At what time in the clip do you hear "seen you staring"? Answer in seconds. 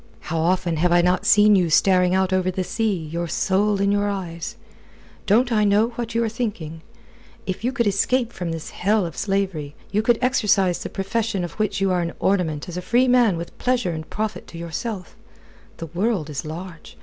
1.27-2.15